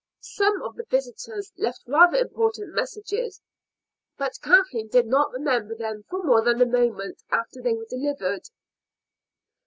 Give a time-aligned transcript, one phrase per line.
[0.23, 3.39] Some of the visitors left rather important messages,
[4.17, 8.49] but Kathleen did not remember them for more than a moment after they were delivered.